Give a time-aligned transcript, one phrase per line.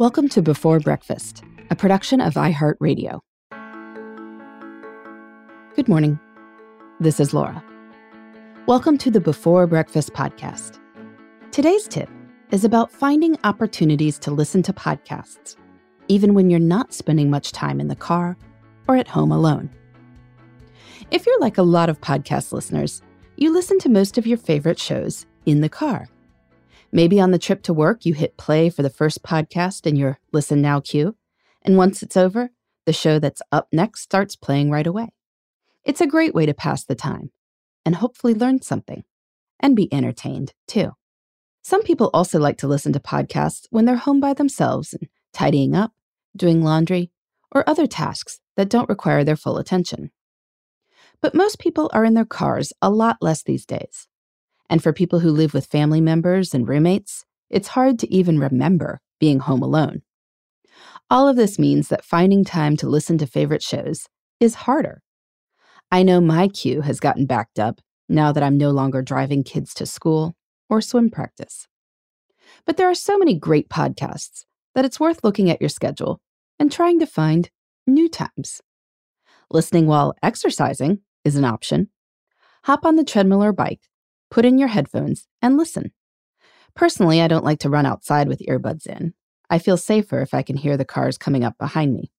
[0.00, 3.20] Welcome to Before Breakfast, a production of iHeartRadio.
[5.76, 6.18] Good morning.
[7.00, 7.62] This is Laura.
[8.66, 10.80] Welcome to the Before Breakfast podcast.
[11.52, 12.08] Today's tip
[12.50, 15.56] is about finding opportunities to listen to podcasts,
[16.08, 18.38] even when you're not spending much time in the car
[18.88, 19.68] or at home alone.
[21.10, 23.02] If you're like a lot of podcast listeners,
[23.36, 26.08] you listen to most of your favorite shows in the car.
[26.92, 30.18] Maybe on the trip to work, you hit play for the first podcast in your
[30.32, 31.16] Listen Now queue,
[31.62, 32.50] and once it's over,
[32.84, 35.12] the show that's up next starts playing right away.
[35.84, 37.30] It's a great way to pass the time
[37.84, 39.04] and hopefully learn something
[39.60, 40.92] and be entertained too.
[41.62, 45.76] Some people also like to listen to podcasts when they're home by themselves and tidying
[45.76, 45.92] up,
[46.34, 47.10] doing laundry,
[47.52, 50.10] or other tasks that don't require their full attention.
[51.20, 54.08] But most people are in their cars a lot less these days.
[54.70, 59.00] And for people who live with family members and roommates, it's hard to even remember
[59.18, 60.02] being home alone.
[61.10, 64.06] All of this means that finding time to listen to favorite shows
[64.38, 65.02] is harder.
[65.90, 69.74] I know my queue has gotten backed up now that I'm no longer driving kids
[69.74, 70.36] to school
[70.68, 71.66] or swim practice.
[72.64, 74.44] But there are so many great podcasts
[74.76, 76.20] that it's worth looking at your schedule
[76.60, 77.50] and trying to find
[77.88, 78.60] new times.
[79.50, 81.88] Listening while exercising is an option.
[82.64, 83.89] Hop on the treadmill or bike
[84.30, 85.92] put in your headphones, and listen.
[86.74, 89.14] Personally, I don't like to run outside with earbuds in.
[89.48, 92.12] I feel safer if I can hear the cars coming up behind me.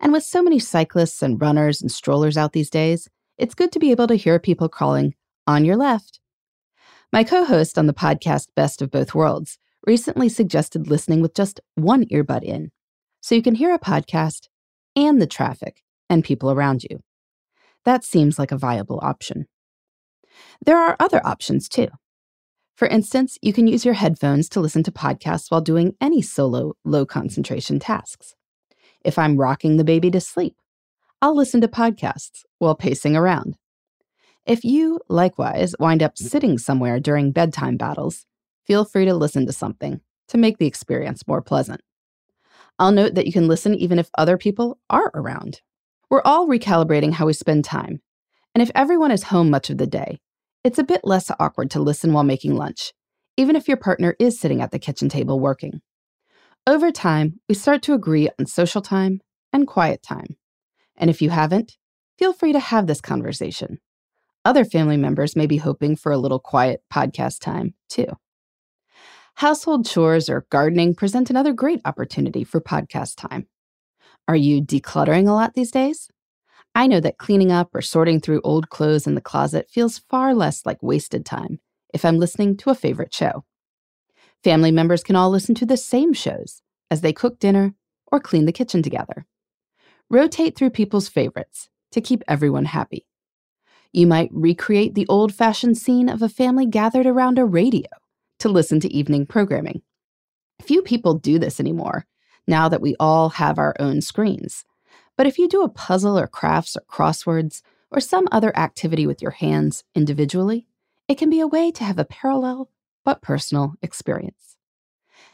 [0.00, 3.78] And with so many cyclists and runners and strollers out these days, it's good to
[3.78, 5.14] be able to hear people calling,
[5.46, 6.20] on your left.
[7.12, 11.60] My co host on the podcast Best of Both Worlds recently suggested listening with just
[11.74, 12.70] one earbud in,
[13.20, 14.48] so you can hear a podcast
[14.96, 17.00] and the traffic and people around you.
[17.84, 19.46] That seems like a viable option.
[20.64, 21.88] There are other options too.
[22.76, 26.74] For instance, you can use your headphones to listen to podcasts while doing any solo,
[26.84, 28.34] low concentration tasks.
[29.04, 30.56] If I'm rocking the baby to sleep,
[31.22, 33.56] I'll listen to podcasts while pacing around.
[34.46, 36.26] If you, likewise, wind up mm-hmm.
[36.26, 38.26] sitting somewhere during bedtime battles,
[38.66, 41.80] feel free to listen to something to make the experience more pleasant.
[42.78, 45.60] I'll note that you can listen even if other people are around.
[46.10, 48.00] We're all recalibrating how we spend time,
[48.54, 50.20] and if everyone is home much of the day,
[50.64, 52.94] it's a bit less awkward to listen while making lunch,
[53.36, 55.82] even if your partner is sitting at the kitchen table working.
[56.66, 59.20] Over time, we start to agree on social time
[59.52, 60.36] and quiet time.
[60.96, 61.76] And if you haven't,
[62.18, 63.78] feel free to have this conversation.
[64.46, 68.06] Other family members may be hoping for a little quiet podcast time, too.
[69.34, 73.48] Household chores or gardening present another great opportunity for podcast time.
[74.28, 76.08] Are you decluttering a lot these days?
[76.74, 80.34] I know that cleaning up or sorting through old clothes in the closet feels far
[80.34, 81.60] less like wasted time
[81.92, 83.44] if I'm listening to a favorite show.
[84.42, 87.74] Family members can all listen to the same shows as they cook dinner
[88.10, 89.24] or clean the kitchen together.
[90.10, 93.06] Rotate through people's favorites to keep everyone happy.
[93.92, 97.88] You might recreate the old fashioned scene of a family gathered around a radio
[98.40, 99.82] to listen to evening programming.
[100.60, 102.06] Few people do this anymore,
[102.46, 104.64] now that we all have our own screens.
[105.16, 109.22] But if you do a puzzle or crafts or crosswords or some other activity with
[109.22, 110.66] your hands individually,
[111.08, 112.70] it can be a way to have a parallel
[113.04, 114.56] but personal experience.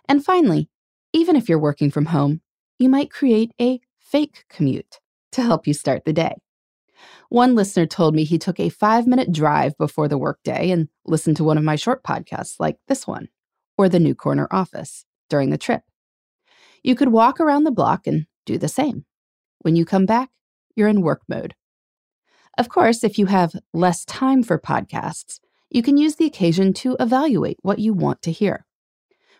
[0.08, 0.68] And finally,
[1.12, 2.40] even if you're working from home,
[2.78, 5.00] you might create a fake commute
[5.32, 6.34] to help you start the day.
[7.28, 11.36] One listener told me he took a five minute drive before the workday and listened
[11.38, 13.28] to one of my short podcasts like this one
[13.78, 15.82] or the New Corner Office during the trip.
[16.82, 19.04] You could walk around the block and do the same.
[19.62, 20.30] When you come back,
[20.74, 21.54] you're in work mode.
[22.58, 25.40] Of course, if you have less time for podcasts,
[25.70, 28.66] you can use the occasion to evaluate what you want to hear.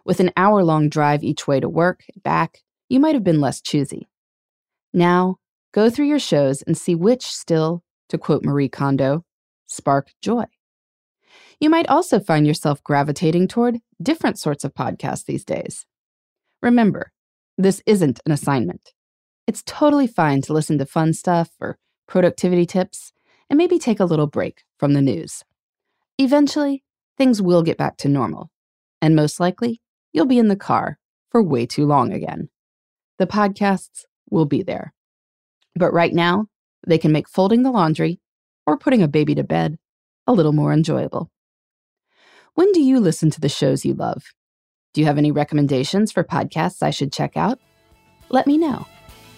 [0.05, 3.61] With an hour long drive each way to work back, you might have been less
[3.61, 4.09] choosy.
[4.93, 5.37] Now,
[5.73, 9.25] go through your shows and see which still, to quote Marie Kondo,
[9.67, 10.45] spark joy.
[11.61, 15.85] You might also find yourself gravitating toward different sorts of podcasts these days.
[16.63, 17.13] Remember,
[17.59, 18.93] this isn't an assignment.
[19.51, 21.77] It's totally fine to listen to fun stuff or
[22.07, 23.13] productivity tips
[23.49, 25.43] and maybe take a little break from the news.
[26.19, 26.85] Eventually,
[27.19, 28.53] things will get back to normal,
[29.03, 29.83] and most likely,
[30.13, 31.01] you'll be in the car
[31.33, 32.49] for way too long again.
[33.19, 34.95] The podcasts will be there.
[35.75, 36.47] But right now,
[36.87, 38.21] they can make folding the laundry
[38.69, 39.81] or putting a baby to bed
[40.29, 41.29] a little more enjoyable.
[42.55, 44.23] When do you listen to the shows you love?
[44.95, 47.59] Do you have any recommendations for podcasts I should check out?
[48.29, 48.87] Let me know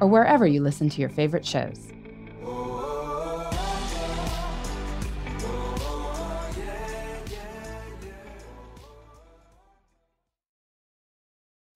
[0.00, 1.90] or wherever you listen to your favorite shows.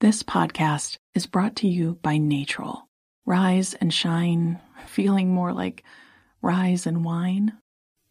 [0.00, 2.82] This podcast is brought to you by Natrol.
[3.24, 5.82] Rise and shine, feeling more like
[6.42, 7.54] rise and wine.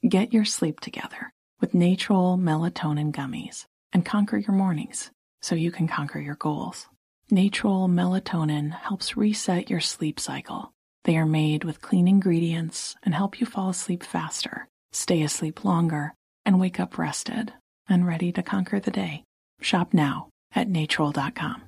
[0.07, 1.31] Get your sleep together
[1.61, 5.11] with Natrol melatonin gummies and conquer your mornings
[5.43, 6.87] so you can conquer your goals.
[7.31, 10.71] Natrol melatonin helps reset your sleep cycle.
[11.05, 16.13] They are made with clean ingredients and help you fall asleep faster, stay asleep longer,
[16.45, 17.53] and wake up rested
[17.87, 19.23] and ready to conquer the day.
[19.61, 21.61] Shop now at natrol.com.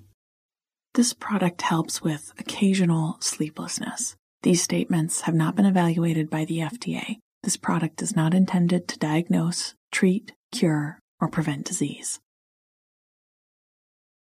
[0.93, 4.15] This product helps with occasional sleeplessness.
[4.43, 7.17] These statements have not been evaluated by the FDA.
[7.43, 12.19] This product is not intended to diagnose, treat, cure, or prevent disease.